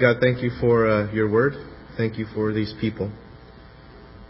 [0.00, 1.54] God, thank you for uh, your word.
[1.96, 3.10] Thank you for these people.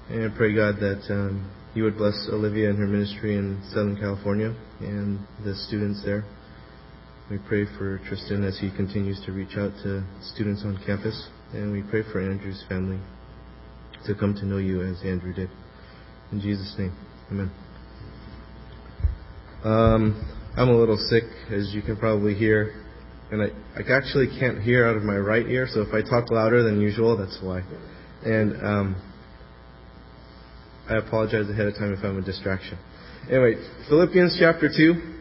[0.08, 3.96] And I pray, God, that um, you would bless Olivia and her ministry in Southern
[3.96, 6.24] California and the students there.
[7.30, 11.28] We pray for Tristan as he continues to reach out to students on campus.
[11.52, 12.98] And we pray for Andrew's family
[14.06, 15.50] to come to know you as Andrew did.
[16.32, 16.96] In Jesus' name,
[17.30, 17.50] amen.
[19.64, 22.87] Um, I'm a little sick, as you can probably hear,
[23.30, 26.30] and I, I actually can't hear out of my right ear, so if I talk
[26.30, 27.62] louder than usual, that's why.
[28.24, 29.02] And um,
[30.88, 32.78] I apologize ahead of time if I'm a distraction.
[33.30, 33.56] Anyway,
[33.88, 35.14] Philippians chapter 2.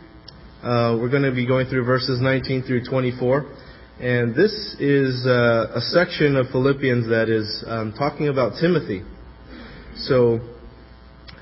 [0.64, 3.46] Uh, we're going to be going through verses 19 through 24.
[4.00, 9.04] And this is uh, a section of Philippians that is um, talking about Timothy.
[9.98, 10.40] So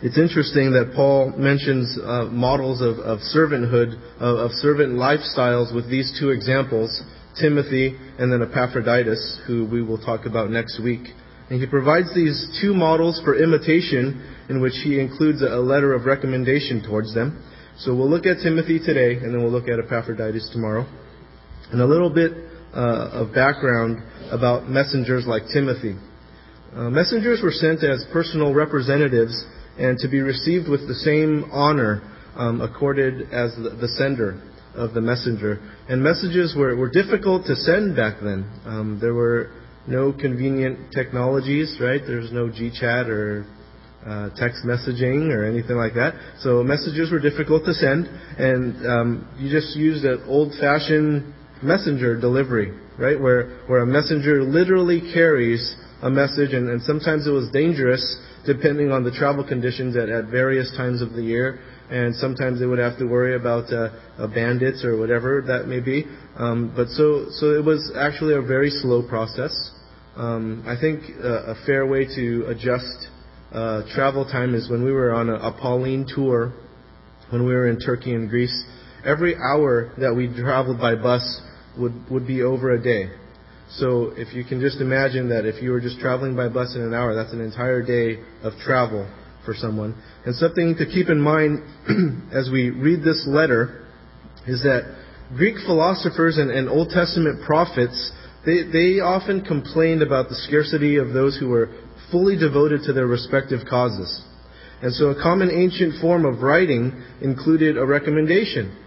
[0.04, 5.90] it's interesting that Paul mentions uh, models of, of servanthood, of, of, servant lifestyles with
[5.90, 7.02] these two examples,
[7.40, 11.08] Timothy and then Epaphroditus, who we will talk about next week.
[11.50, 16.06] And he provides these two models for imitation in which he includes a letter of
[16.06, 17.42] recommendation towards them.
[17.78, 20.86] So we'll look at Timothy today, and then we'll look at Epaphroditus tomorrow.
[21.72, 22.32] And a little bit
[22.74, 25.96] uh, of background about messengers like Timothy.
[26.76, 29.46] Uh, messengers were sent as personal representatives
[29.78, 32.02] and to be received with the same honor
[32.36, 34.42] um, accorded as the, the, sender
[34.74, 35.60] of the messenger.
[35.88, 38.50] And messages were, were difficult to send back then.
[38.66, 39.52] Um, there were
[39.88, 42.02] no convenient technologies, right?
[42.06, 43.46] There's no GChat or
[44.06, 46.14] uh, text messaging or anything like that.
[46.40, 52.72] So messages were difficult to send, and um, you just used an old-fashioned messenger delivery,
[53.00, 53.20] right?
[53.20, 58.04] Where where a messenger literally carries a message, and, and sometimes it was dangerous
[58.46, 61.60] depending on the travel conditions at, at various times of the year.
[61.90, 65.80] And sometimes they would have to worry about uh, uh, bandits or whatever that may
[65.80, 66.06] be.
[66.36, 69.54] Um, but so, so it was actually a very slow process.
[70.16, 73.08] Um, I think uh, a fair way to adjust
[73.52, 76.54] uh, travel time is when we were on a, a Pauline tour,
[77.30, 78.64] when we were in Turkey and Greece.
[79.06, 81.42] Every hour that we traveled by bus
[81.78, 83.12] would, would be over a day.
[83.72, 86.82] So if you can just imagine that if you were just traveling by bus in
[86.82, 89.10] an hour, that's an entire day of travel
[89.44, 89.96] for someone.
[90.26, 91.64] And something to keep in mind
[92.34, 93.86] as we read this letter
[94.48, 94.84] is that
[95.36, 98.12] Greek philosophers and, and Old Testament prophets,
[98.46, 101.70] they, they often complained about the scarcity of those who were
[102.12, 104.22] fully devoted to their respective causes.
[104.82, 108.78] And so a common ancient form of writing included a recommendation.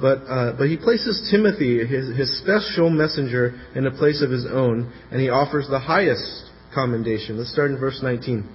[0.00, 4.46] But, uh, but he places Timothy, his, his special messenger, in a place of his
[4.46, 7.38] own, and he offers the highest commendation.
[7.38, 8.46] Let's start in verse 19.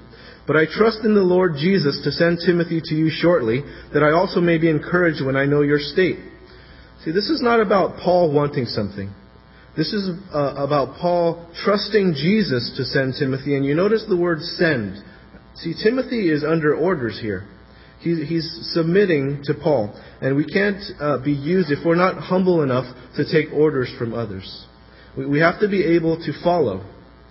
[0.46, 3.62] But I trust in the Lord Jesus to send Timothy to you shortly,
[3.94, 6.18] that I also may be encouraged when I know your state.
[7.04, 9.12] See, this is not about Paul wanting something.
[9.76, 13.56] This is uh, about Paul trusting Jesus to send Timothy.
[13.56, 15.02] And you notice the word send.
[15.56, 17.48] See, Timothy is under orders here
[18.02, 19.94] he's submitting to Paul.
[20.22, 22.86] And we can't uh, be used if we're not humble enough
[23.16, 24.66] to take orders from others.
[25.18, 26.86] We, we have to be able to follow,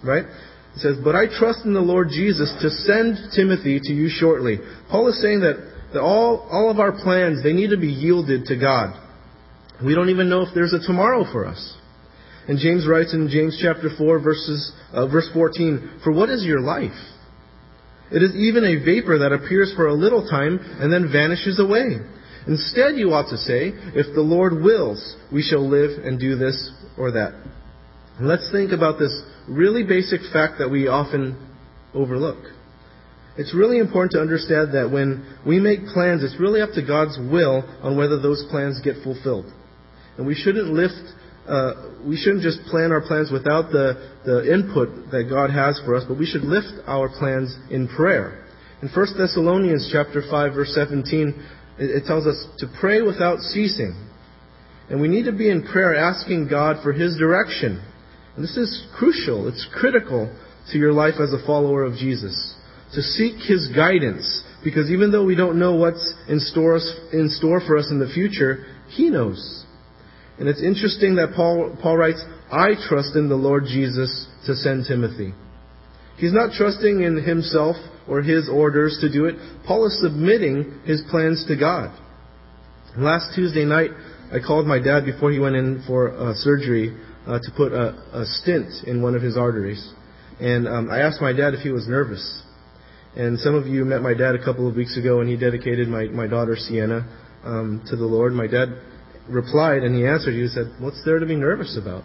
[0.04, 0.24] right?
[0.24, 4.58] It says, But I trust in the Lord Jesus to send Timothy to you shortly.
[4.90, 5.56] Paul is saying that,
[5.92, 8.94] that all, all of our plans, they need to be yielded to God.
[9.84, 11.76] We don't even know if there's a tomorrow for us.
[12.48, 16.60] And James writes in James chapter 4, verses, uh, verse 14, For what is your
[16.60, 16.90] life?
[18.12, 21.98] It is even a vapor that appears for a little time and then vanishes away.
[22.46, 26.72] Instead, you ought to say, If the Lord wills, we shall live and do this
[26.98, 27.34] or that.
[28.18, 29.12] And let's think about this
[29.48, 31.36] really basic fact that we often
[31.94, 32.44] overlook.
[33.36, 37.16] It's really important to understand that when we make plans, it's really up to God's
[37.18, 39.46] will on whether those plans get fulfilled.
[40.18, 41.00] And we shouldn't lift
[41.48, 41.72] uh,
[42.06, 46.04] we shouldn't just plan our plans without the, the input that God has for us,
[46.06, 48.46] but we should lift our plans in prayer.
[48.82, 51.28] In 1 Thessalonians chapter 5 verse 17,
[51.78, 54.08] it, it tells us to pray without ceasing.
[54.88, 57.82] And we need to be in prayer asking God for His direction.
[58.34, 59.48] And this is crucial.
[59.48, 60.34] It's critical
[60.72, 62.54] to your life as a follower of Jesus.
[62.94, 64.44] To seek His guidance.
[64.64, 66.80] Because even though we don't know what's in store,
[67.12, 69.59] in store for us in the future, He knows.
[70.40, 74.86] And it's interesting that Paul, Paul writes, I trust in the Lord Jesus to send
[74.88, 75.34] Timothy.
[76.16, 77.76] He's not trusting in himself
[78.08, 79.36] or his orders to do it.
[79.66, 81.96] Paul is submitting his plans to God.
[82.96, 83.90] Last Tuesday night,
[84.32, 86.96] I called my dad before he went in for uh, surgery
[87.26, 89.92] uh, to put a, a, stent in one of his arteries.
[90.40, 92.42] And um, I asked my dad if he was nervous.
[93.14, 95.88] And some of you met my dad a couple of weeks ago, and he dedicated
[95.88, 97.06] my, my daughter Sienna
[97.44, 98.32] um, to the Lord.
[98.32, 98.68] My dad
[99.30, 102.04] replied and he answered you, he said, What's there to be nervous about?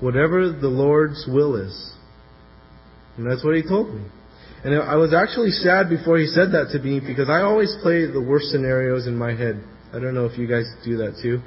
[0.00, 1.92] whatever the Lord's will is.
[3.16, 4.04] And that's what he told me.
[4.64, 8.04] And I was actually sad before he said that to me because I always play
[8.04, 9.62] the worst scenarios in my head.
[9.94, 11.40] I don't know if you guys do that too.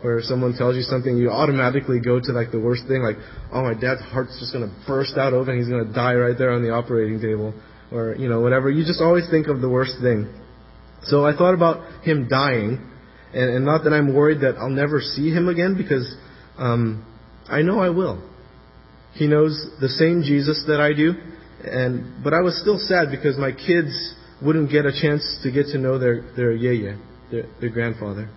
[0.00, 3.16] Where someone tells you something, you automatically go to like the worst thing, like,
[3.52, 6.62] oh, my dad's heart's just gonna burst out open, he's gonna die right there on
[6.62, 7.54] the operating table,
[7.92, 8.68] or you know whatever.
[8.68, 10.26] You just always think of the worst thing.
[11.04, 12.91] So I thought about him dying,
[13.34, 16.16] and, and not that I'm worried that I'll never see him again, because
[16.58, 17.06] um,
[17.48, 18.28] I know I will.
[19.14, 21.12] He knows the same Jesus that I do,
[21.64, 25.66] and but I was still sad because my kids wouldn't get a chance to get
[25.66, 26.98] to know their their yeye,
[27.30, 28.28] their, their grandfather,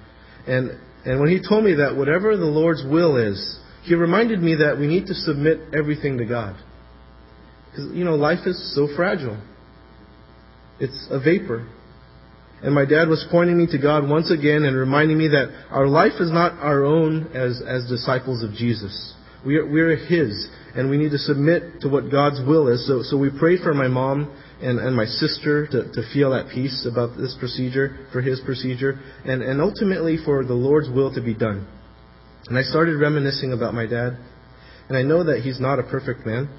[0.47, 0.71] and
[1.06, 4.77] and when he told me that whatever the Lord's will is, he reminded me that
[4.77, 6.56] we need to submit everything to God,
[7.71, 9.42] because you know life is so fragile.
[10.80, 11.69] It's a vapor.
[12.65, 15.88] And my dad was pointing me to God once again and reminding me that our
[15.88, 19.13] life is not our own as, as disciples of Jesus.
[19.45, 22.88] We are, we are His, and we need to submit to what God's will is.
[22.88, 26.50] So, so we prayed for my mom and, and my sister to, to feel at
[26.50, 31.21] peace about this procedure, for his procedure, and, and ultimately for the Lord's will to
[31.21, 31.68] be done.
[32.47, 34.18] And I started reminiscing about my dad,
[34.89, 36.50] and I know that he's not a perfect man,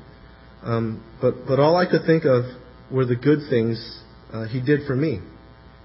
[0.63, 2.45] um, but, but all I could think of
[2.93, 4.03] were the good things
[4.33, 5.19] uh, he did for me.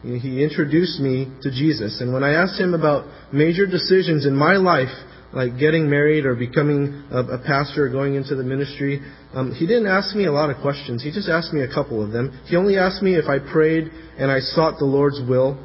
[0.04, 2.02] He introduced me to Jesus.
[2.02, 4.90] And when I asked him about major decisions in my life,
[5.32, 9.02] like getting married or becoming a, pastor or going into the ministry,
[9.34, 11.04] um, he didn't ask me a lot of questions.
[11.04, 12.42] He just asked me a couple of them.
[12.48, 15.58] He only asked me if I prayed and I sought the Lord's will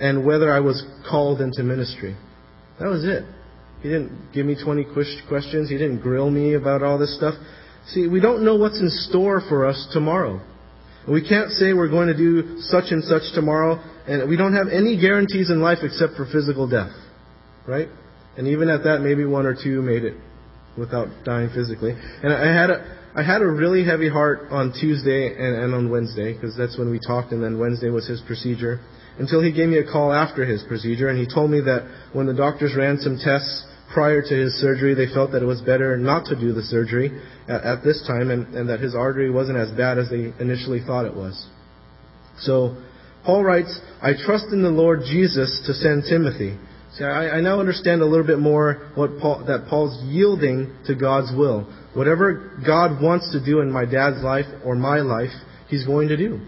[0.00, 2.16] and whether I was called into ministry.
[2.80, 3.24] That was it.
[3.82, 4.86] He didn't give me 20
[5.28, 5.68] questions.
[5.68, 7.34] He didn't grill me about all this stuff.
[7.88, 10.40] See, we don't know what's in store for us tomorrow.
[11.08, 14.68] We can't say we're going to do such and such tomorrow, and we don't have
[14.68, 16.92] any guarantees in life except for physical death.
[17.66, 17.88] Right?
[18.36, 20.14] And even at that, maybe one or two made it
[20.78, 21.92] without dying physically.
[21.92, 25.90] And I had a, I had a really heavy heart on Tuesday and, and on
[25.90, 28.80] Wednesday, because that's when we talked, and then Wednesday was his procedure.
[29.18, 32.26] Until he gave me a call after his procedure, and he told me that when
[32.26, 35.96] the doctors ran some tests prior to his surgery, they felt that it was better
[35.96, 39.58] not to do the surgery at, at this time, and, and that his artery wasn't
[39.58, 41.46] as bad as they initially thought it was.
[42.38, 42.76] So,
[43.24, 46.58] Paul writes, I trust in the Lord Jesus to send Timothy.
[46.94, 50.94] See, I, I now understand a little bit more what Paul, that Paul's yielding to
[50.94, 51.72] God's will.
[51.94, 55.30] Whatever God wants to do in my dad's life or my life,
[55.68, 56.40] he's going to do.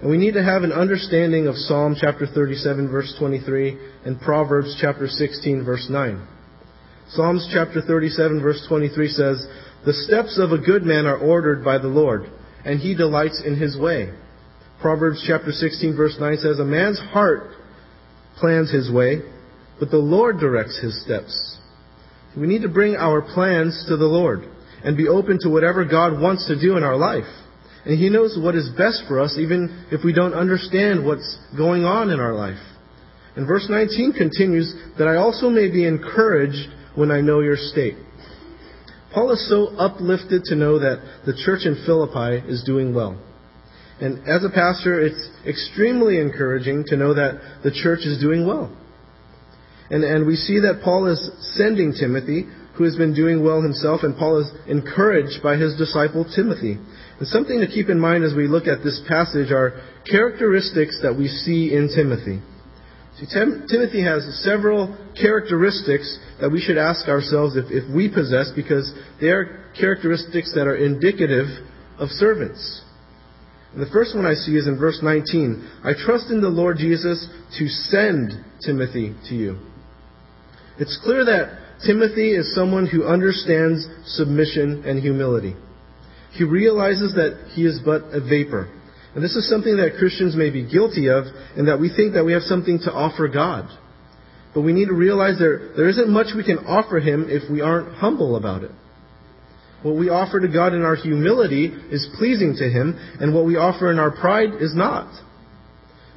[0.00, 4.78] And we need to have an understanding of Psalm chapter 37 verse 23 and Proverbs
[4.80, 6.37] chapter 16 verse 9.
[7.10, 9.46] Psalms chapter 37 verse 23 says,
[9.86, 12.30] The steps of a good man are ordered by the Lord,
[12.64, 14.12] and he delights in his way.
[14.80, 17.50] Proverbs chapter 16 verse 9 says, A man's heart
[18.38, 19.22] plans his way,
[19.80, 21.58] but the Lord directs his steps.
[22.36, 24.44] We need to bring our plans to the Lord
[24.84, 27.26] and be open to whatever God wants to do in our life.
[27.84, 31.84] And He knows what is best for us, even if we don't understand what's going
[31.84, 32.60] on in our life.
[33.34, 36.68] And verse 19 continues, that I also may be encouraged
[36.98, 37.94] when I know your state.
[39.14, 43.16] Paul is so uplifted to know that the church in Philippi is doing well.
[44.00, 48.76] And as a pastor, it's extremely encouraging to know that the church is doing well.
[49.90, 52.46] And, and we see that Paul is sending Timothy,
[52.76, 56.78] who has been doing well himself, and Paul is encouraged by his disciple Timothy.
[57.18, 61.16] And something to keep in mind as we look at this passage are characteristics that
[61.16, 62.42] we see in Timothy.
[63.18, 68.52] See, Tim, Timothy has several characteristics that we should ask ourselves if, if we possess,
[68.54, 71.46] because they are characteristics that are indicative
[71.98, 72.82] of servants.
[73.72, 75.80] And the first one I see is in verse 19.
[75.84, 77.26] I trust in the Lord Jesus
[77.58, 78.32] to send
[78.64, 79.58] Timothy to you.
[80.78, 85.54] It's clear that Timothy is someone who understands submission and humility.
[86.32, 88.68] He realizes that he is but a vapor.
[89.14, 91.24] And this is something that Christians may be guilty of,
[91.56, 93.68] and that we think that we have something to offer God.
[94.54, 97.60] But we need to realize there, there isn't much we can offer Him if we
[97.60, 98.70] aren't humble about it.
[99.82, 103.56] What we offer to God in our humility is pleasing to Him, and what we
[103.56, 105.12] offer in our pride is not.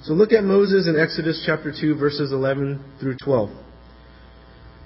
[0.03, 3.51] So look at Moses in Exodus chapter 2, verses 11 through 12.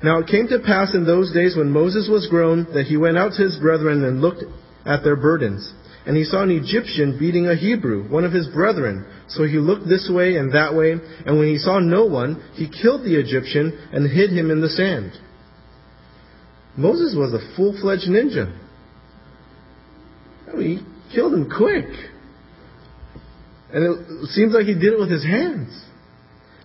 [0.03, 3.17] Now it came to pass in those days when Moses was grown that he went
[3.17, 4.43] out to his brethren and looked
[4.85, 5.74] at their burdens.
[6.05, 9.05] And he saw an Egyptian beating a Hebrew, one of his brethren.
[9.27, 12.69] So he looked this way and that way, and when he saw no one, he
[12.69, 15.13] killed the Egyptian and hid him in the sand.
[16.77, 18.55] Moses was a full-fledged ninja.
[20.51, 21.88] I mean, he killed him quick.
[23.74, 25.85] And it seems like he did it with his hands.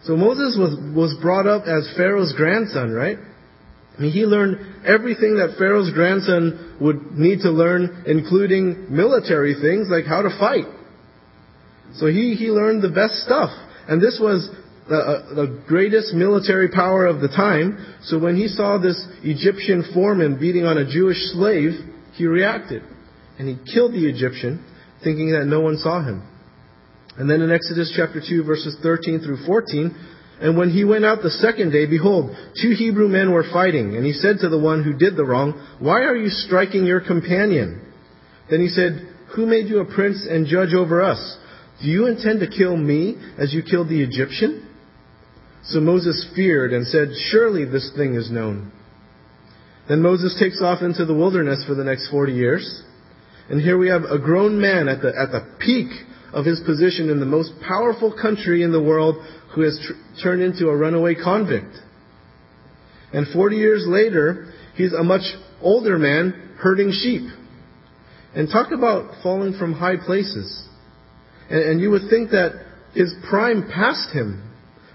[0.04, 3.18] So Moses was, was brought up as Pharaoh's grandson, right?
[4.08, 10.22] He learned everything that Pharaoh's grandson would need to learn, including military things like how
[10.22, 10.64] to fight.
[11.94, 13.50] So he, he learned the best stuff.
[13.88, 14.48] And this was
[14.88, 17.96] the, uh, the greatest military power of the time.
[18.04, 21.72] So when he saw this Egyptian foreman beating on a Jewish slave,
[22.14, 22.82] he reacted.
[23.38, 24.64] And he killed the Egyptian,
[25.02, 26.26] thinking that no one saw him.
[27.16, 29.94] And then in Exodus chapter 2, verses 13 through 14,
[30.40, 33.94] and when he went out the second day, behold, two Hebrew men were fighting.
[33.94, 37.00] And he said to the one who did the wrong, Why are you striking your
[37.00, 37.92] companion?
[38.48, 39.06] Then he said,
[39.36, 41.36] Who made you a prince and judge over us?
[41.82, 44.66] Do you intend to kill me as you killed the Egyptian?
[45.64, 48.72] So Moses feared and said, Surely this thing is known.
[49.90, 52.82] Then Moses takes off into the wilderness for the next 40 years.
[53.50, 55.90] And here we have a grown man at the, at the peak
[56.32, 59.16] of his position in the most powerful country in the world
[59.54, 61.76] who has tr- turned into a runaway convict.
[63.12, 65.22] And 40 years later, he's a much
[65.60, 67.28] older man herding sheep.
[68.34, 70.68] And talk about falling from high places.
[71.48, 72.52] And, and you would think that
[72.94, 74.46] his prime passed him.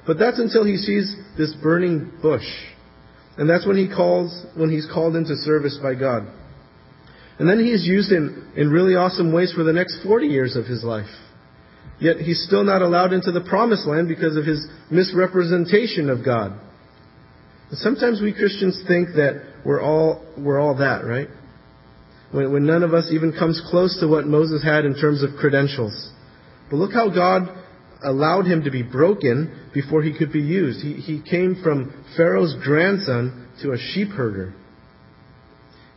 [0.08, 2.46] But that's until he sees this burning bush.
[3.38, 6.28] And that's when he calls, when he's called into service by God.
[7.38, 10.56] And then he is used in, in really awesome ways for the next 40 years
[10.56, 11.10] of his life.
[12.00, 16.60] Yet he's still not allowed into the promised land because of his misrepresentation of God.
[17.70, 21.28] And sometimes we Christians think that we're all, we're all that, right?
[22.32, 25.32] When, when none of us even comes close to what Moses had in terms of
[25.40, 26.12] credentials.
[26.70, 27.50] But look how God
[28.04, 30.82] allowed him to be broken before he could be used.
[30.82, 34.54] He, he came from Pharaoh's grandson to a sheep herder.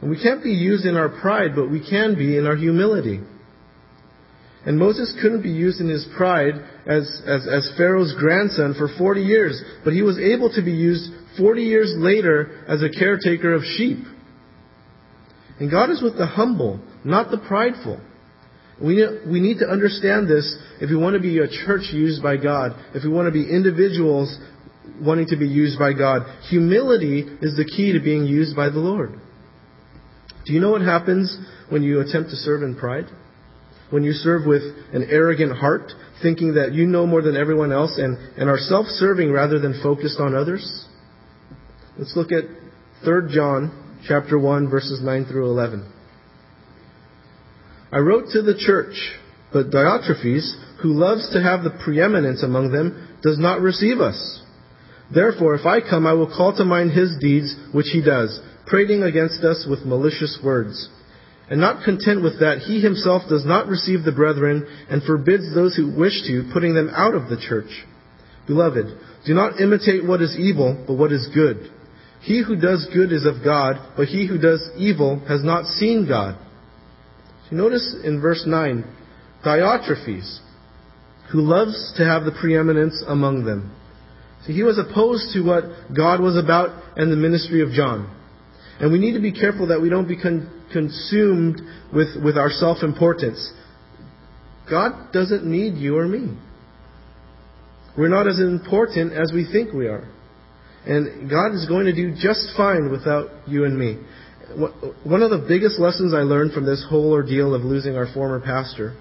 [0.01, 3.21] And we can't be used in our pride, but we can be in our humility.
[4.65, 6.55] And Moses couldn't be used in his pride
[6.87, 11.11] as, as, as Pharaoh's grandson for 40 years, but he was able to be used
[11.39, 13.99] 40 years later as a caretaker of sheep.
[15.59, 18.01] And God is with the humble, not the prideful.
[18.81, 22.37] We, we need to understand this if we want to be a church used by
[22.37, 24.39] God, if we want to be individuals
[25.01, 26.23] wanting to be used by God.
[26.49, 29.21] Humility is the key to being used by the Lord.
[30.49, 31.37] Do you know what happens
[31.69, 33.05] when you attempt to serve in pride?
[33.91, 34.63] When you serve with
[34.95, 38.87] an arrogant heart, thinking that you know more than everyone else and, and are self
[38.87, 40.87] serving rather than focused on others?
[41.99, 42.45] Let's look at
[43.05, 45.93] 3 John chapter 1 verses 9 through 11.
[47.93, 48.95] I wrote to the church,
[49.53, 54.43] but Diotrephes, who loves to have the preeminence among them, does not receive us.
[55.15, 59.03] Therefore, if I come, I will call to mind his deeds which he does, prating
[59.03, 60.89] against us with malicious words.
[61.51, 65.75] And not content with that, he himself does not receive the brethren and forbids those
[65.75, 67.87] who wish to, putting them out of the church.
[68.47, 68.87] Beloved,
[69.27, 71.71] do not imitate what is evil, but what is good.
[72.21, 76.07] He who does good is of God, but he who does evil has not seen
[76.07, 76.39] God.
[77.51, 78.85] Notice in verse 9,
[79.45, 80.41] Diotrephes,
[81.33, 83.75] who loves to have the preeminence among them.
[84.47, 85.65] See, he was opposed to what
[85.97, 88.15] God was about and the ministry of John.
[88.81, 91.61] And we need to be careful that we don't become consumed
[91.93, 93.53] with, with our self importance.
[94.71, 96.37] God doesn't need you or me.
[97.97, 100.09] We're not as important as we think we are.
[100.87, 103.99] And God is going to do just fine without you and me
[104.57, 108.41] one of the biggest lessons I learned from this whole ordeal of losing our former
[108.41, 108.97] pastor,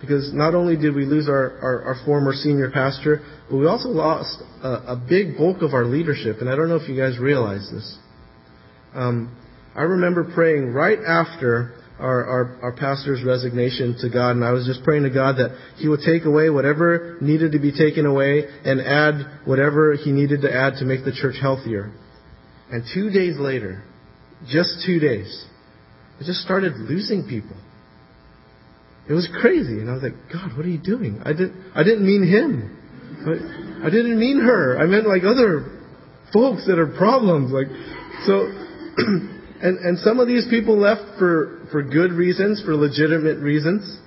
[0.00, 3.20] because not only did we lose our, our, our former senior pastor,
[3.50, 6.36] but we also lost a, a, big bulk of our leadership.
[6.40, 7.98] And I don't know if you guys realize this.
[8.94, 9.36] Um,
[9.74, 14.66] I remember praying right after our, our, our pastor's resignation to God, and I was
[14.66, 18.44] just praying to God that He would take away whatever needed to be taken away
[18.64, 21.92] and add whatever He needed to add to make the church healthier.
[22.70, 23.82] And two days later,
[24.48, 25.46] just two days.
[26.20, 27.56] I just started losing people.
[29.08, 29.80] It was crazy.
[29.80, 31.20] And I was like, God, what are you doing?
[31.24, 32.78] I didn't, I didn't mean him.
[33.84, 34.78] I didn't mean her.
[34.78, 35.80] I meant like other
[36.32, 37.52] folks that are problems.
[37.52, 37.66] Like,
[38.26, 38.46] so,
[38.98, 43.98] and, and some of these people left for, for good reasons, for legitimate reasons.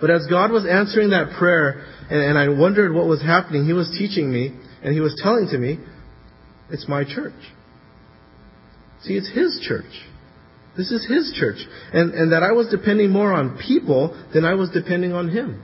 [0.00, 3.72] But as God was answering that prayer, and, and I wondered what was happening, He
[3.72, 5.78] was teaching me, and He was telling to me,
[6.70, 7.32] it's my church.
[9.02, 9.84] See, it's His church.
[10.76, 11.58] This is His church.
[11.92, 15.62] And, and that I was depending more on people than I was depending on Him.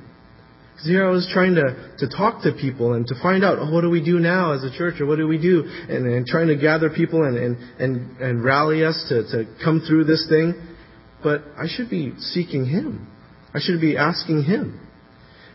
[0.83, 3.71] Because here I was trying to, to talk to people and to find out, oh,
[3.73, 5.63] what do we do now as a church, or what do we do?
[5.63, 9.83] And, and trying to gather people and, and, and, and rally us to, to come
[9.87, 10.55] through this thing.
[11.23, 13.07] But I should be seeking Him.
[13.55, 14.81] I should be asking Him.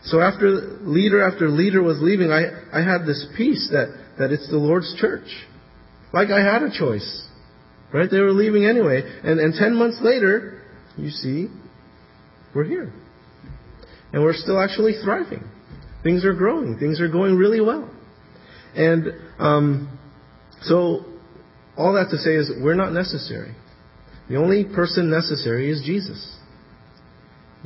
[0.04, 4.48] So after leader after leader was leaving, I, I had this peace that, that it's
[4.48, 5.28] the Lord's church.
[6.10, 7.26] Like I had a choice.
[7.92, 8.10] Right?
[8.10, 9.02] They were leaving anyway.
[9.24, 10.62] And, and 10 months later,
[10.96, 11.48] you see,
[12.54, 12.94] we're here.
[14.12, 15.44] And we're still actually thriving.
[16.02, 16.78] Things are growing.
[16.78, 17.90] Things are going really well.
[18.74, 19.06] And
[19.38, 19.98] um,
[20.62, 21.04] so,
[21.76, 23.54] all that to say is we're not necessary.
[24.28, 26.36] The only person necessary is Jesus.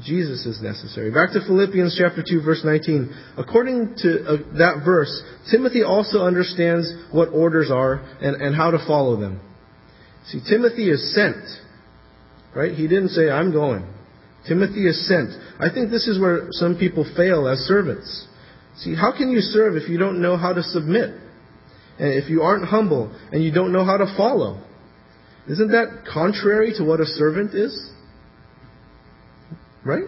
[0.00, 1.10] Jesus is necessary.
[1.10, 3.14] Back to Philippians chapter 2 verse 19.
[3.36, 8.78] According to uh, that verse, Timothy also understands what orders are and, and how to
[8.86, 9.40] follow them.
[10.28, 11.44] See, Timothy is sent.
[12.54, 12.72] Right?
[12.72, 13.86] He didn't say, I'm going.
[14.46, 15.30] Timothy is sent.
[15.60, 18.26] I think this is where some people fail as servants.
[18.78, 21.10] See, how can you serve if you don't know how to submit?
[21.98, 24.62] And if you aren't humble and you don't know how to follow?
[25.48, 27.90] Isn't that contrary to what a servant is?
[29.84, 30.04] Right?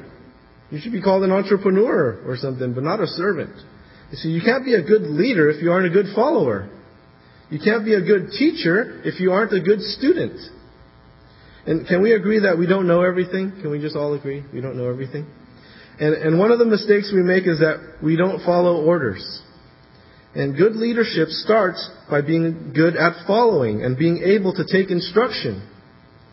[0.71, 3.55] You should be called an entrepreneur or something, but not a servant.
[4.11, 6.71] You see, you can't be a good leader if you aren't a good follower.
[7.51, 10.41] You can't be a good teacher if you aren't a good student.
[11.67, 13.53] And can we agree that we don't know everything?
[13.63, 15.27] Can we just all agree we don't know everything?
[15.99, 19.43] And, and one of the mistakes we make is that we don't follow orders.
[20.35, 25.67] And good leadership starts by being good at following and being able to take instruction.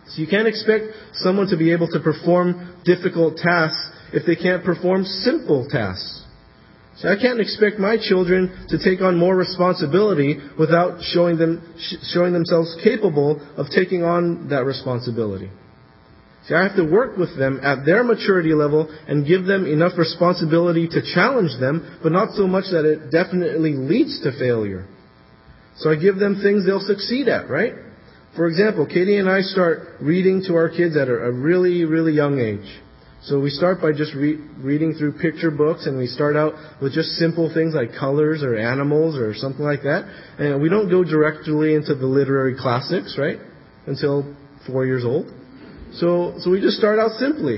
[0.07, 4.65] So you can't expect someone to be able to perform difficult tasks if they can't
[4.65, 6.20] perform simple tasks.
[6.97, 11.73] See, I can't expect my children to take on more responsibility without showing them
[12.13, 15.49] showing themselves capable of taking on that responsibility.
[16.47, 19.97] See, I have to work with them at their maturity level and give them enough
[19.97, 24.87] responsibility to challenge them, but not so much that it definitely leads to failure.
[25.77, 27.73] So I give them things they'll succeed at, right?
[28.35, 32.39] For example, Katie and I start reading to our kids at a really, really young
[32.39, 32.81] age.
[33.23, 36.93] So we start by just re- reading through picture books, and we start out with
[36.93, 40.05] just simple things like colors or animals or something like that.
[40.39, 43.37] And we don't go directly into the literary classics, right?
[43.85, 44.35] Until
[44.65, 45.27] four years old.
[45.93, 47.57] So, so we just start out simply.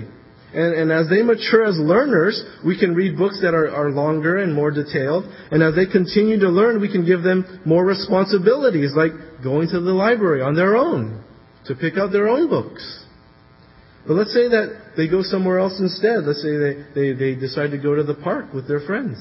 [0.53, 4.39] And, and as they mature as learners, we can read books that are, are longer
[4.39, 5.23] and more detailed.
[5.49, 9.79] And as they continue to learn, we can give them more responsibilities, like going to
[9.79, 11.23] the library on their own
[11.65, 13.02] to pick out their own books.
[14.05, 16.25] But let's say that they go somewhere else instead.
[16.25, 19.17] Let's say they, they, they decide to go to the park with their friends.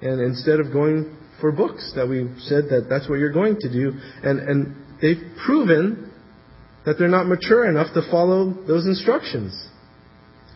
[0.00, 3.72] And instead of going for books, that we said that that's what you're going to
[3.72, 3.92] do.
[4.22, 6.12] And, and they've proven
[6.84, 9.68] that they're not mature enough to follow those instructions.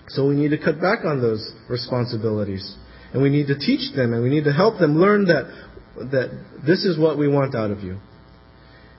[0.08, 2.76] So we need to cut back on those responsibilities.
[3.12, 5.46] And we need to teach them and we need to help them learn that,
[5.96, 7.98] that this is what we want out of you.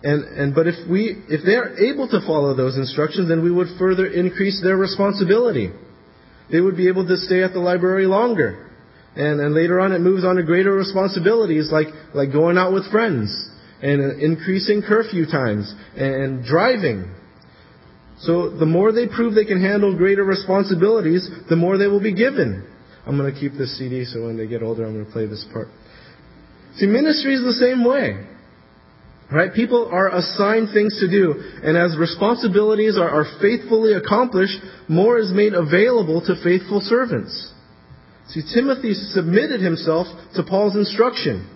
[0.03, 3.51] And, and, but if we, if they are able to follow those instructions, then we
[3.51, 5.71] would further increase their responsibility.
[6.51, 8.71] They would be able to stay at the library longer.
[9.15, 12.89] And, and later on it moves on to greater responsibilities like, like going out with
[12.91, 13.49] friends
[13.81, 17.11] and increasing curfew times and driving.
[18.19, 22.13] So the more they prove they can handle greater responsibilities, the more they will be
[22.13, 22.67] given.
[23.05, 25.25] I'm going to keep this CD so when they get older I'm going to play
[25.25, 25.69] this part.
[26.75, 28.36] See, ministry is the same way.
[29.29, 29.53] Right?
[29.53, 34.55] People are assigned things to do, and as responsibilities are, are faithfully accomplished,
[34.87, 37.51] more is made available to faithful servants.
[38.29, 41.49] See, Timothy submitted himself to Paul's instruction.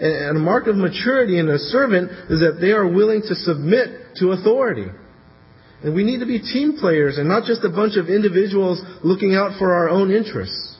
[0.00, 4.16] And a mark of maturity in a servant is that they are willing to submit
[4.16, 4.86] to authority.
[5.82, 9.34] And we need to be team players and not just a bunch of individuals looking
[9.34, 10.76] out for our own interests.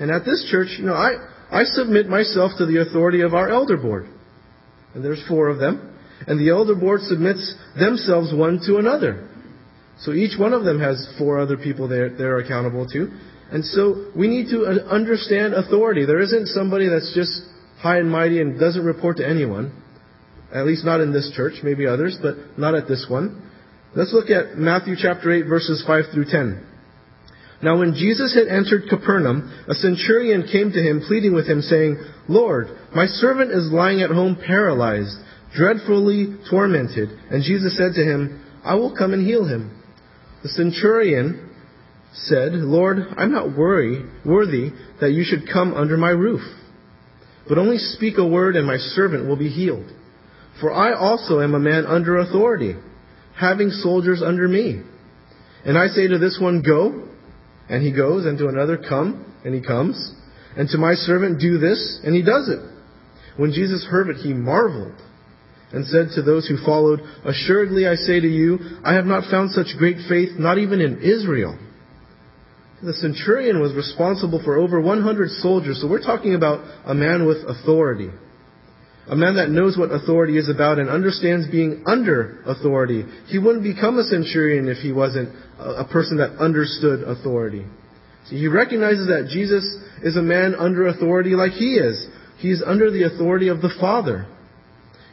[0.00, 1.16] And at this church, you know, I,
[1.50, 4.06] I submit myself to the authority of our elder board.
[4.94, 5.96] And there's four of them.
[6.26, 9.28] And the elder board submits themselves one to another.
[10.00, 13.08] So each one of them has four other people they're, they're accountable to.
[13.50, 16.06] And so we need to understand authority.
[16.06, 17.42] There isn't somebody that's just
[17.80, 19.82] high and mighty and doesn't report to anyone.
[20.54, 23.50] At least not in this church, maybe others, but not at this one.
[23.94, 26.66] Let's look at Matthew chapter 8 verses 5 through 10.
[27.62, 31.96] Now when Jesus had entered Capernaum, a centurion came to him pleading with him saying,
[32.28, 35.16] Lord, my servant is lying at home paralyzed,
[35.54, 37.08] dreadfully tormented.
[37.30, 39.80] And Jesus said to him, I will come and heal him.
[40.42, 41.50] The centurion
[42.14, 44.70] said, Lord, I'm not worry, worthy
[45.00, 46.42] that you should come under my roof.
[47.48, 49.90] But only speak a word and my servant will be healed.
[50.60, 52.74] For I also am a man under authority,
[53.38, 54.82] having soldiers under me.
[55.64, 57.08] And I say to this one, go,
[57.72, 59.96] and he goes, and to another, Come, and he comes.
[60.58, 62.60] And to my servant, Do this, and he does it.
[63.38, 65.00] When Jesus heard it, he marveled
[65.72, 69.52] and said to those who followed, Assuredly I say to you, I have not found
[69.52, 71.58] such great faith, not even in Israel.
[72.82, 77.38] The centurion was responsible for over 100 soldiers, so we're talking about a man with
[77.48, 78.10] authority.
[79.08, 83.04] A man that knows what authority is about and understands being under authority.
[83.26, 87.64] He wouldn't become a centurion if he wasn't a person that understood authority.
[88.28, 89.64] See, he recognizes that Jesus
[90.02, 92.06] is a man under authority like he is.
[92.38, 94.26] He's under the authority of the Father.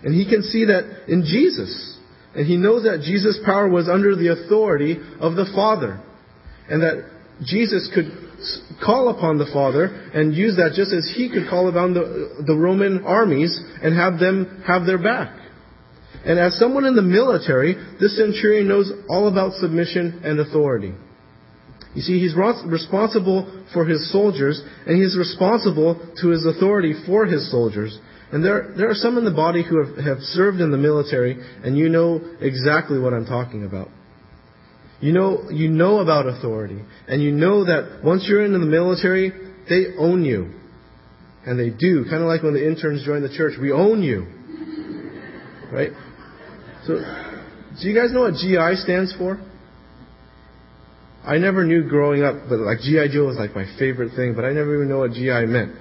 [0.04, 1.98] And he can see that in Jesus.
[2.36, 6.00] And he knows that Jesus' power was under the authority of the Father.
[6.70, 7.10] And that
[7.44, 8.29] Jesus could
[8.84, 12.56] call upon the Father and use that just as he could call upon the, the
[12.56, 15.36] Roman armies and have them have their back.
[16.26, 20.94] And as someone in the military, this centurion knows all about submission and authority.
[21.96, 27.50] You see, he's responsible for his soldiers, and he's responsible to his authority for his
[27.50, 27.98] soldiers.
[28.32, 31.38] And there, there are some in the body who have, have served in the military,
[31.64, 33.90] and you know exactly what I'm talking about.
[35.02, 36.80] You know, you know about authority.
[37.08, 39.32] And you know that once you're in the military,
[39.70, 40.54] they own you.
[41.46, 42.04] And they do.
[42.04, 43.54] Kind of like when the interns join the church.
[43.60, 44.28] We own you.
[45.72, 45.92] Right?
[46.86, 49.40] So, do you guys know what GI stands for?
[51.24, 54.46] I never knew growing up, but like GI Joe was like my favorite thing, but
[54.46, 55.76] I never even know what GI meant.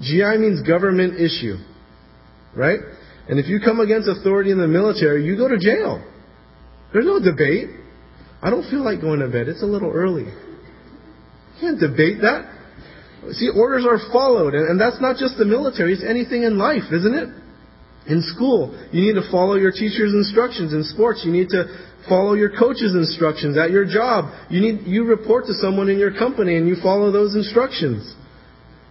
[0.00, 1.56] GI means government issue.
[2.56, 2.80] Right?
[3.28, 6.02] And if you come against authority in the military, you go to jail.
[6.92, 7.70] There's no debate.
[8.42, 9.48] I don't feel like going to bed.
[9.48, 10.24] It's a little early.
[10.24, 12.48] You can't debate that.
[13.32, 17.14] See, orders are followed, and that's not just the military, it's anything in life, isn't
[17.14, 17.28] it?
[18.08, 20.72] In school, you need to follow your teacher's instructions.
[20.72, 21.68] In sports, you need to
[22.08, 23.58] follow your coach's instructions.
[23.58, 27.12] At your job, you need you report to someone in your company and you follow
[27.12, 28.14] those instructions.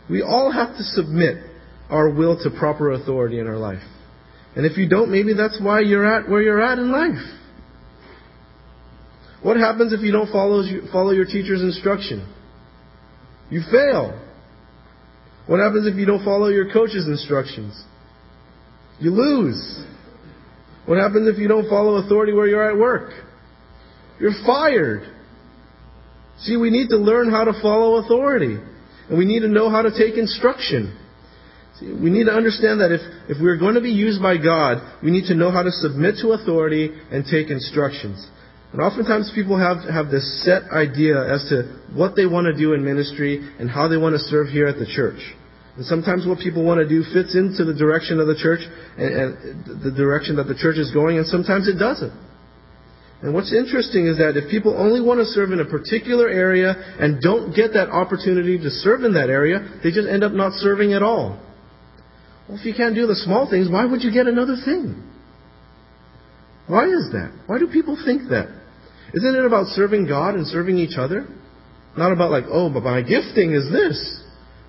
[0.09, 1.43] We all have to submit
[1.89, 3.81] our will to proper authority in our life.
[4.55, 7.38] And if you don't, maybe that's why you're at where you're at in life.
[9.41, 12.27] What happens if you don't follow, follow your teacher's instruction?
[13.49, 14.19] You fail.
[15.47, 17.83] What happens if you don't follow your coach's instructions?
[18.99, 19.85] You lose.
[20.85, 23.13] What happens if you don't follow authority where you're at work?
[24.19, 25.03] You're fired.
[26.39, 28.57] See, we need to learn how to follow authority.
[29.09, 30.97] And we need to know how to take instruction.
[31.79, 35.01] See, we need to understand that if, if we're going to be used by God,
[35.01, 38.27] we need to know how to submit to authority and take instructions.
[38.71, 42.73] And oftentimes people have, have this set idea as to what they want to do
[42.73, 45.19] in ministry and how they want to serve here at the church.
[45.75, 48.59] And sometimes what people want to do fits into the direction of the church
[48.97, 52.13] and, and the direction that the church is going, and sometimes it doesn't.
[53.21, 56.71] And what's interesting is that if people only want to serve in a particular area
[56.99, 60.53] and don't get that opportunity to serve in that area, they just end up not
[60.53, 61.41] serving at all.
[62.47, 65.03] Well, if you can't do the small things, why would you get another thing?
[66.67, 67.31] Why is that?
[67.47, 68.58] Why do people think that?
[69.13, 71.27] Isn't it about serving God and serving each other?
[71.97, 74.23] Not about like, oh, but my gifting is this.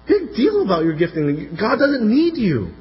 [0.08, 1.56] Big deal about your gifting.
[1.58, 2.72] God doesn't need you.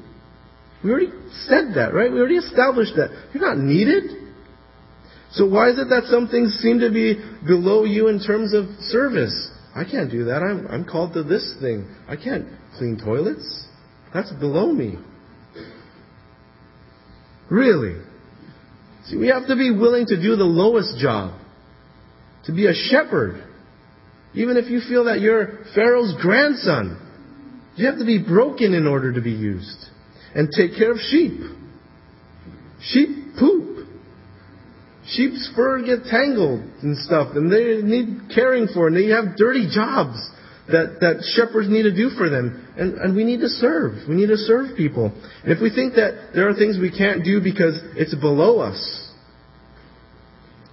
[0.82, 1.12] We already
[1.46, 2.10] said that, right?
[2.10, 3.10] We already established that.
[3.34, 4.04] You're not needed.
[5.32, 7.14] So why is it that some things seem to be
[7.46, 9.50] below you in terms of service?
[9.74, 10.42] I can't do that.
[10.42, 11.94] I'm, I'm called to this thing.
[12.08, 12.46] I can't
[12.78, 13.66] clean toilets.
[14.12, 14.96] That's below me.
[17.48, 18.00] Really?
[19.04, 21.39] See, we have to be willing to do the lowest job
[22.46, 23.46] to be a shepherd.
[24.34, 26.98] Even if you feel that you're Pharaoh's grandson,
[27.76, 29.86] you have to be broken in order to be used.
[30.34, 31.40] And take care of sheep.
[32.82, 33.88] Sheep poop.
[35.06, 39.68] Sheep's fur get tangled and stuff, and they need caring for, and they have dirty
[39.72, 40.30] jobs
[40.68, 42.68] that, that shepherds need to do for them.
[42.76, 44.08] And, and we need to serve.
[44.08, 45.12] We need to serve people.
[45.42, 49.10] And if we think that there are things we can't do because it's below us,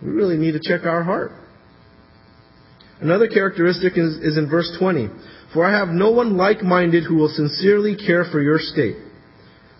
[0.01, 1.32] we really need to check our heart.
[2.99, 5.10] Another characteristic is, is in verse 20.
[5.53, 8.95] For I have no one like-minded who will sincerely care for your state.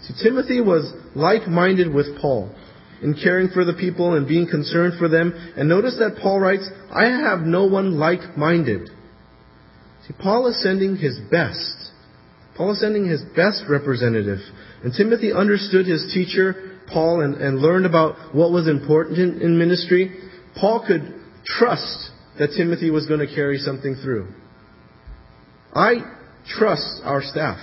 [0.04, 2.54] See, Timothy was like-minded with Paul
[3.02, 5.34] in caring for the people and being concerned for them.
[5.58, 8.90] And notice that Paul writes, I have no one like-minded.
[10.08, 11.92] See, Paul is sending his best.
[12.56, 14.40] Paul is sending his best representative.
[14.84, 19.58] And Timothy understood his teacher, Paul, and, and learned about what was important in, in
[19.58, 20.18] ministry.
[20.56, 24.28] Paul could trust that Timothy was going to carry something through.
[25.74, 25.96] I
[26.48, 27.58] trust our staff.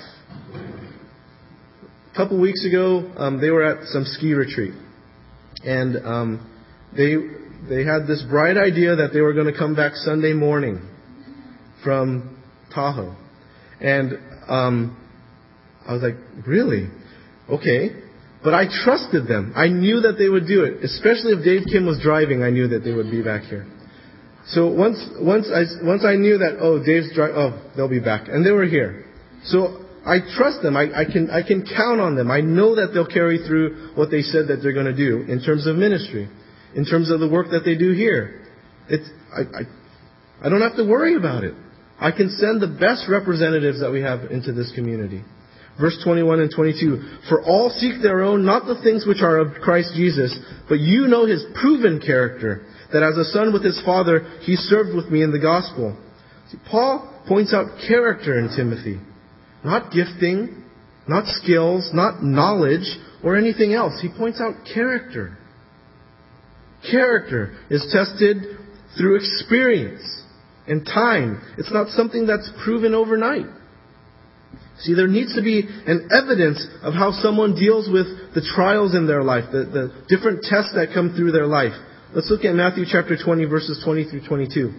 [2.13, 4.75] A couple weeks ago, um, they were at some ski retreat,
[5.65, 6.51] and um,
[6.97, 7.15] they
[7.69, 10.81] they had this bright idea that they were going to come back Sunday morning
[11.83, 12.41] from
[12.73, 13.17] Tahoe,
[13.81, 14.13] and
[14.49, 14.97] um,
[15.87, 16.89] I was like, really?
[17.49, 18.01] Okay.
[18.43, 19.55] But I trusted them.
[19.57, 20.85] I knew that they would do it.
[20.85, 23.67] Especially if Dave Kim was driving, I knew that they would be back here.
[24.49, 28.45] So once once I once I knew that oh Dave's oh they'll be back and
[28.45, 29.05] they were here.
[29.45, 30.77] So I trust them.
[30.77, 32.31] I, I, can, I can count on them.
[32.31, 35.43] I know that they'll carry through what they said that they're going to do in
[35.43, 36.29] terms of ministry,
[36.75, 38.43] in terms of the work that they do here.
[38.89, 41.55] It's, I, I, I don't have to worry about it.
[41.99, 45.25] I can send the best representatives that we have into this community.
[45.81, 47.19] Verse 21 and 22.
[47.29, 50.37] For all seek their own, not the things which are of Christ Jesus,
[50.69, 54.95] but you know his proven character, that as a son with his father, he served
[54.95, 55.97] with me in the gospel.
[56.51, 59.01] See, Paul points out character in Timothy.
[59.65, 60.63] Not gifting,
[61.09, 62.87] not skills, not knowledge,
[63.23, 64.01] or anything else.
[64.01, 65.37] He points out character.
[66.89, 68.59] Character is tested
[68.97, 70.23] through experience
[70.69, 71.43] and time.
[71.59, 73.47] It's not something that's proven overnight.
[74.81, 79.07] See, there needs to be an evidence of how someone deals with the trials in
[79.07, 81.73] their life, the, the different tests that come through their life.
[82.15, 84.73] Let's look at Matthew chapter 20, verses 20 through 22.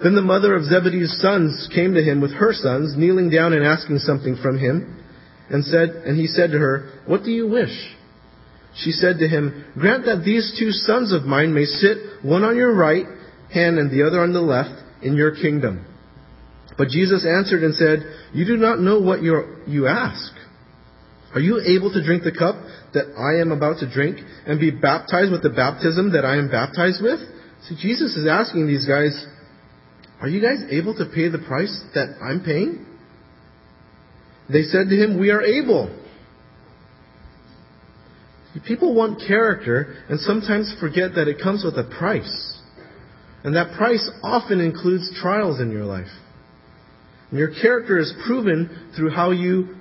[0.00, 3.66] Then the mother of Zebedee's sons came to him with her sons, kneeling down and
[3.66, 5.02] asking something from him,
[5.50, 7.74] and said, and he said to her, What do you wish?
[8.76, 12.56] She said to him, Grant that these two sons of mine may sit, one on
[12.56, 13.06] your right
[13.52, 15.86] hand and the other on the left, in your kingdom.
[16.78, 20.32] But Jesus answered and said, You do not know what you ask.
[21.34, 22.54] Are you able to drink the cup
[22.96, 26.50] that I am about to drink and be baptized with the baptism that I am
[26.50, 27.20] baptized with?
[27.68, 29.12] See, Jesus is asking these guys,
[30.20, 32.86] Are you guys able to pay the price that I'm paying?
[34.50, 36.02] They said to him, We are able.
[38.66, 42.58] People want character and sometimes forget that it comes with a price.
[43.44, 46.08] And that price often includes trials in your life.
[47.30, 49.75] And your character is proven through how you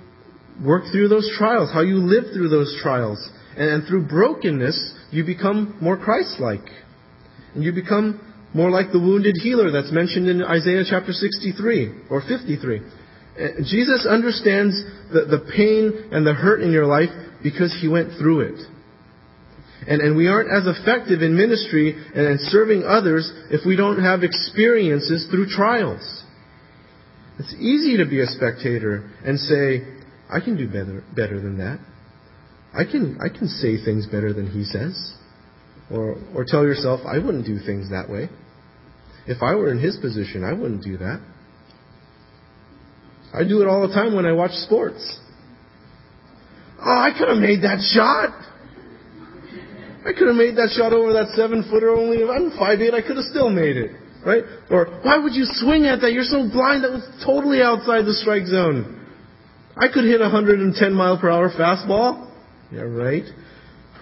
[0.63, 3.29] work through those trials, how you live through those trials.
[3.57, 6.67] And through brokenness, you become more Christ-like.
[7.53, 8.19] And you become
[8.53, 12.79] more like the wounded healer that's mentioned in Isaiah chapter 63 or 53.
[12.79, 17.09] Uh, Jesus understands the, the pain and the hurt in your life
[17.43, 18.59] because he went through it.
[19.87, 24.01] And, and we aren't as effective in ministry and, and serving others if we don't
[24.01, 26.23] have experiences through trials.
[27.37, 29.83] It's easy to be a spectator and say,
[30.31, 31.79] I can do better, better than that.
[32.73, 35.13] I can, I can say things better than he says.
[35.91, 38.29] Or, or tell yourself, I wouldn't do things that way.
[39.27, 41.21] If I were in his position, I wouldn't do that.
[43.33, 45.19] I do it all the time when I watch sports.
[46.79, 48.33] Oh, I could have made that shot.
[50.05, 52.17] I could have made that shot over that seven footer only.
[52.17, 52.93] If I'm five eight.
[52.93, 53.91] I could have still made it.
[54.25, 54.43] Right?
[54.69, 56.13] Or, why would you swing at that?
[56.13, 59.04] You're so blind that was totally outside the strike zone.
[59.77, 62.31] I could hit a 110 mile per hour fastball.
[62.71, 63.23] Yeah, right?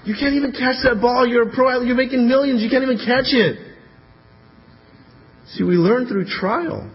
[0.06, 1.28] You can't even catch that ball.
[1.28, 1.82] You're a pro.
[1.82, 2.62] You're making millions.
[2.62, 3.58] You can't even catch it.
[5.48, 6.90] See, we learn through trial.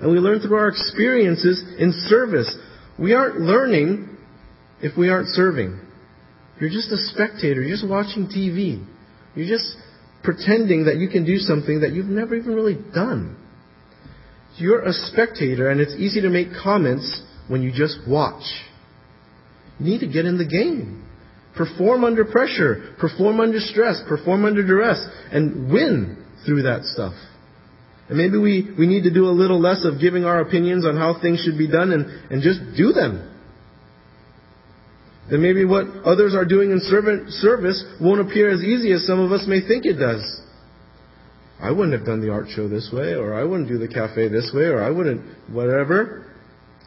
[0.00, 2.54] And we learn through our experiences in service.
[2.98, 4.16] We aren't learning
[4.82, 5.80] if we aren't serving.
[6.60, 7.62] You're just a spectator.
[7.62, 8.84] You're just watching TV.
[9.34, 9.76] You're just
[10.22, 13.36] pretending that you can do something that you've never even really done.
[14.56, 18.42] You're a spectator, and it's easy to make comments when you just watch.
[19.78, 21.04] You need to get in the game.
[21.56, 27.14] Perform under pressure, perform under stress, perform under duress, and win through that stuff.
[28.08, 30.96] And maybe we, we need to do a little less of giving our opinions on
[30.96, 33.30] how things should be done and, and just do them.
[35.30, 39.20] Then maybe what others are doing in servant service won't appear as easy as some
[39.20, 40.40] of us may think it does.
[41.60, 44.28] I wouldn't have done the art show this way, or I wouldn't do the cafe
[44.28, 46.33] this way, or I wouldn't, whatever.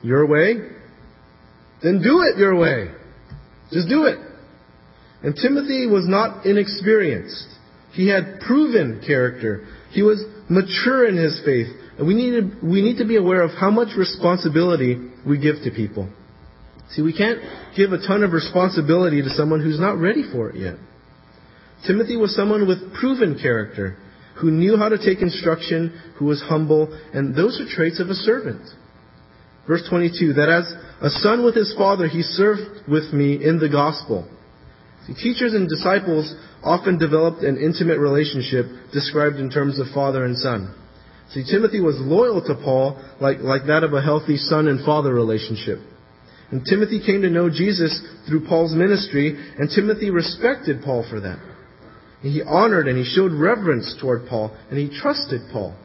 [0.04, 0.56] Your way?
[1.84, 2.92] Then do it your way.
[3.72, 4.20] Just do it.
[5.24, 7.48] And Timothy was not inexperienced.
[7.94, 9.68] He had proven character.
[9.92, 11.68] He was mature in his faith.
[11.98, 15.56] And we need to, we need to be aware of how much responsibility we give
[15.64, 16.10] to people.
[16.92, 17.40] See, we can't
[17.76, 20.76] give a ton of responsibility to someone who's not ready for it yet.
[21.86, 23.98] Timothy was someone with proven character,
[24.40, 28.14] who knew how to take instruction, who was humble, and those are traits of a
[28.14, 28.62] servant.
[29.68, 33.70] Verse 22, that as a son with his father, he served with me in the
[33.70, 34.28] gospel.
[35.06, 40.38] See, teachers and disciples often developed an intimate relationship described in terms of father and
[40.38, 40.74] son.
[41.32, 45.14] See, Timothy was loyal to Paul like, like that of a healthy son and father
[45.14, 45.80] relationship.
[46.52, 51.40] And Timothy came to know Jesus through Paul's ministry, and Timothy respected Paul for that.
[52.24, 55.76] And he honored and he showed reverence toward Paul, and he trusted Paul.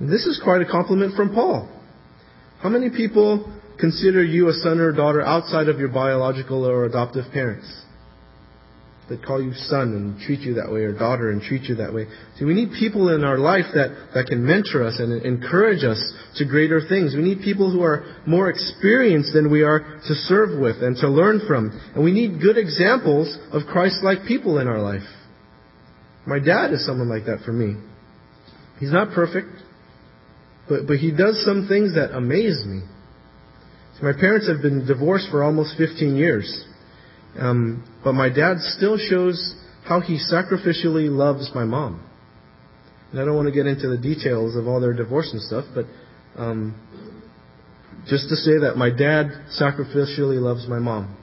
[0.00, 1.68] And this is quite a compliment from Paul.
[2.64, 3.44] How many people
[3.78, 7.82] consider you a son or daughter outside of your biological or adoptive parents?
[9.10, 11.92] that call you son and treat you that way, or daughter and treat you that
[11.92, 12.06] way.
[12.38, 16.00] See, we need people in our life that, that can mentor us and encourage us
[16.36, 17.14] to greater things.
[17.14, 21.08] We need people who are more experienced than we are to serve with and to
[21.08, 21.78] learn from.
[21.94, 25.06] And we need good examples of Christ-like people in our life.
[26.26, 27.76] My dad is someone like that for me.
[28.80, 29.48] He's not perfect,
[30.68, 32.80] but, but he does some things that amaze me.
[33.98, 36.64] So my parents have been divorced for almost 15 years.
[37.38, 39.54] Um, but my dad still shows
[39.86, 42.02] how he sacrificially loves my mom.
[43.10, 45.66] And I don't want to get into the details of all their divorce and stuff,
[45.74, 45.86] but
[46.36, 46.74] um,
[48.08, 49.26] just to say that my dad
[49.60, 51.16] sacrificially loves my mom.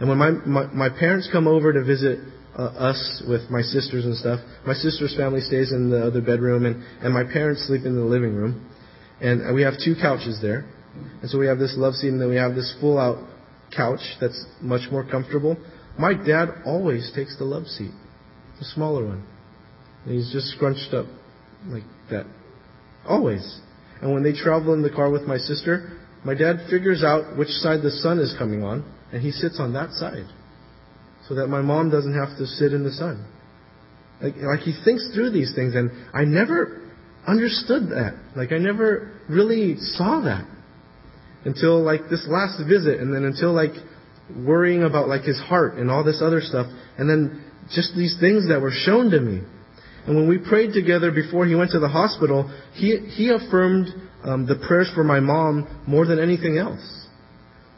[0.00, 2.20] And when my, my, my parents come over to visit
[2.56, 6.66] uh, us with my sisters and stuff, my sister's family stays in the other bedroom,
[6.66, 8.68] and, and my parents sleep in the living room.
[9.20, 10.64] And we have two couches there.
[11.20, 13.18] And so we have this love seat, and then we have this full out
[13.74, 15.56] couch that's much more comfortable.
[15.98, 17.90] My dad always takes the love seat,
[18.58, 19.26] the smaller one.
[20.04, 21.06] And he's just scrunched up
[21.66, 22.26] like that.
[23.06, 23.60] Always.
[24.00, 27.48] And when they travel in the car with my sister, my dad figures out which
[27.48, 30.26] side the sun is coming on, and he sits on that side.
[31.28, 33.26] So that my mom doesn't have to sit in the sun.
[34.22, 36.87] Like, like he thinks through these things, and I never
[37.28, 38.14] understood that.
[38.34, 40.46] Like I never really saw that
[41.44, 43.72] until like this last visit and then until like
[44.36, 46.66] worrying about like his heart and all this other stuff
[46.98, 49.42] and then just these things that were shown to me.
[50.06, 53.88] And when we prayed together before he went to the hospital, he, he affirmed
[54.24, 57.06] um, the prayers for my mom more than anything else.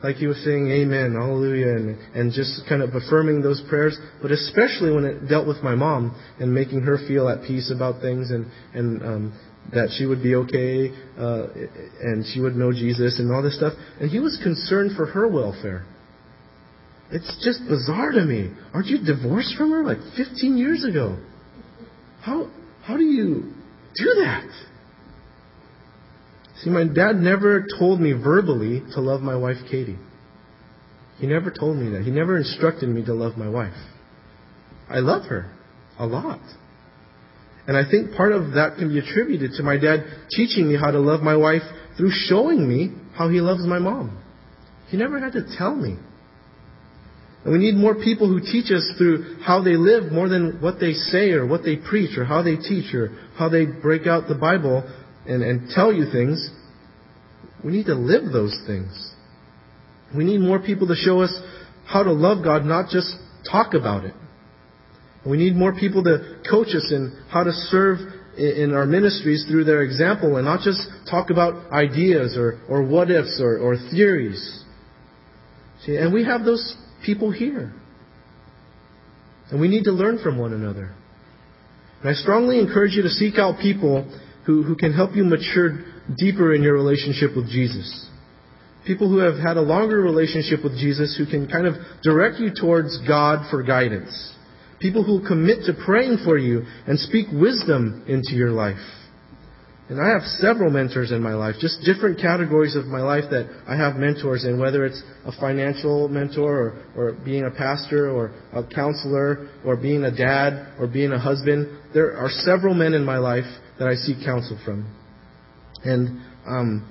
[0.03, 4.31] Like he was saying amen, hallelujah, and, and just kind of affirming those prayers, but
[4.31, 8.31] especially when it dealt with my mom and making her feel at peace about things
[8.31, 9.41] and, and um,
[9.75, 11.47] that she would be okay uh,
[12.01, 13.75] and she would know Jesus and all this stuff.
[14.01, 15.85] And he was concerned for her welfare.
[17.13, 18.53] It's just bizarre to me.
[18.73, 21.19] Aren't you divorced from her like 15 years ago?
[22.23, 22.51] How
[22.85, 23.53] how do you
[23.95, 24.49] do that?
[26.63, 29.99] See, my dad never told me verbally to love my wife Katie.
[31.19, 32.03] He never told me that.
[32.03, 33.75] He never instructed me to love my wife.
[34.89, 35.51] I love her
[35.99, 36.41] a lot.
[37.67, 40.91] And I think part of that can be attributed to my dad teaching me how
[40.91, 41.63] to love my wife
[41.97, 44.19] through showing me how he loves my mom.
[44.89, 45.97] He never had to tell me.
[47.45, 50.81] And we need more people who teach us through how they live more than what
[50.81, 54.29] they say or what they preach or how they teach or how they break out
[54.29, 54.83] the Bible
[55.27, 56.51] and, and tell you things.
[57.65, 59.13] We need to live those things.
[60.17, 61.33] We need more people to show us
[61.87, 63.15] how to love God, not just
[63.51, 64.15] talk about it.
[65.27, 67.99] We need more people to coach us in how to serve
[68.37, 70.81] in our ministries through their example and not just
[71.11, 74.65] talk about ideas or, or what ifs or, or theories.
[75.85, 77.73] See, and we have those people here.
[79.51, 80.95] And we need to learn from one another.
[82.01, 84.09] And I strongly encourage you to seek out people
[84.51, 85.79] who, who can help you mature
[86.17, 88.09] deeper in your relationship with Jesus.
[88.85, 92.51] People who have had a longer relationship with Jesus who can kind of direct you
[92.53, 94.35] towards God for guidance.
[94.81, 98.81] People who commit to praying for you and speak wisdom into your life.
[99.89, 103.51] And I have several mentors in my life, just different categories of my life that
[103.69, 108.33] I have mentors in, whether it's a financial mentor or, or being a pastor or
[108.53, 111.69] a counselor or being a dad or being a husband.
[111.93, 114.95] There are several men in my life that I seek counsel from.
[115.83, 116.87] And um,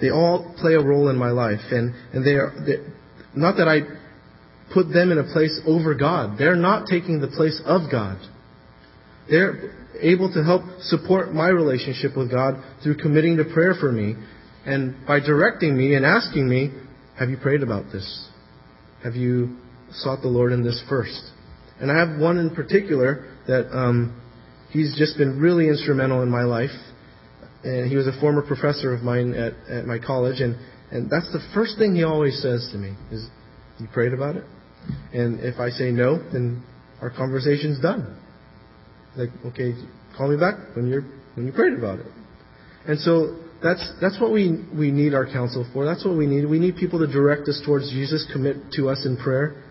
[0.00, 1.60] they all play a role in my life.
[1.70, 2.52] And, and they are,
[3.36, 3.80] not that I
[4.72, 6.38] put them in a place over God.
[6.38, 8.18] They're not taking the place of God.
[9.28, 14.14] They're able to help support my relationship with God through committing to prayer for me
[14.64, 16.72] and by directing me and asking me,
[17.18, 18.28] Have you prayed about this?
[19.02, 19.58] Have you
[19.92, 21.20] sought the Lord in this first?
[21.80, 24.22] And I have one in particular that um,
[24.74, 26.74] he's just been really instrumental in my life.
[27.62, 30.40] And he was a former professor of mine at, at my college.
[30.40, 30.56] And,
[30.90, 33.26] and that's the first thing he always says to me is,
[33.80, 34.44] You prayed about it?
[35.14, 36.62] And if I say no, then
[37.00, 38.20] our conversation's done.
[39.16, 39.72] Like, okay,
[40.18, 42.06] call me back when you're when you prayed about it.
[42.86, 45.86] And so that's that's what we we need our counsel for.
[45.86, 46.44] That's what we need.
[46.44, 49.63] We need people to direct us towards Jesus, commit to us in prayer.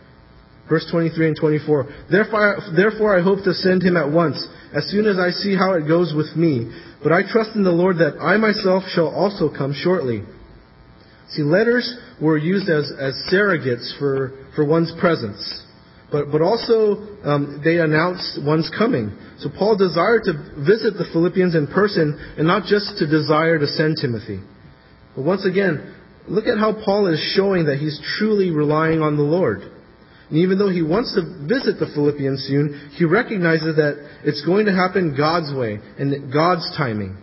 [0.70, 1.88] Verse 23 and 24.
[2.09, 5.74] Therefore, therefore I hope to send him at once, as soon as I see how
[5.74, 6.72] it goes with me.
[7.03, 10.24] But I trust in the Lord that I myself shall also come shortly.
[11.30, 15.64] See, letters were used as, as surrogates for, for one's presence.
[16.11, 19.18] But, but also, um, they announced one's coming.
[19.39, 20.34] So Paul desired to
[20.64, 24.39] visit the Philippians in person and not just to desire to send Timothy.
[25.16, 25.95] But once again,
[26.28, 29.64] look at how Paul is showing that he's truly relying on the Lord.
[30.34, 34.65] And even though he wants to visit the Philippians soon, he recognizes that it's going
[34.65, 37.15] to happen God's way and God's timing.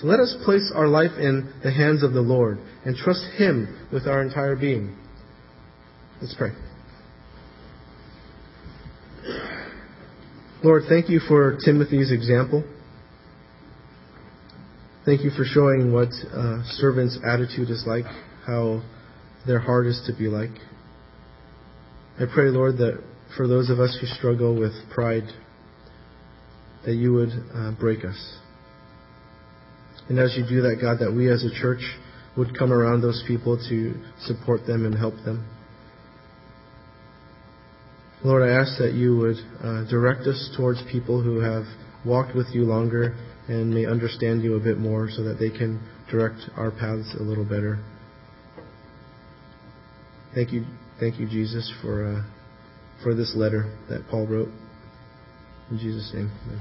[0.00, 2.56] So let us place our life in the hands of the Lord
[2.86, 4.96] and trust Him with our entire being.
[6.22, 6.52] Let's pray.
[10.64, 12.64] Lord, thank you for Timothy's example.
[15.04, 18.06] Thank you for showing what a servant's attitude is like,
[18.46, 18.80] how
[19.46, 20.52] their heart is to be like.
[22.20, 23.02] I pray, Lord, that
[23.36, 25.24] for those of us who struggle with pride,
[26.84, 28.36] that you would uh, break us.
[30.08, 31.82] And as you do that, God, that we as a church
[32.36, 35.46] would come around those people to support them and help them.
[38.24, 41.64] Lord, I ask that you would uh, direct us towards people who have
[42.04, 43.16] walked with you longer
[43.48, 47.22] and may understand you a bit more so that they can direct our paths a
[47.22, 47.82] little better.
[50.34, 50.64] Thank you,
[51.02, 52.22] thank you, Jesus, for uh,
[53.02, 54.48] for this letter that Paul wrote.
[55.68, 56.60] In Jesus' name, amen.